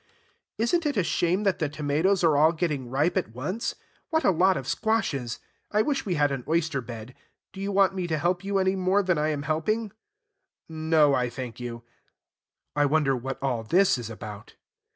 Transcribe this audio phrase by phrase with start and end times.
[0.57, 3.75] "Is n't it a shame that the tomatoes are all getting ripe at once?
[4.09, 5.37] What a lot of squashes!
[5.71, 7.13] I wish we had an oyster bed.
[7.53, 9.91] Do you want me to help you any more than I am helping?"
[10.67, 11.83] "No, I thank you."
[12.75, 14.55] (I wonder what all this is about?)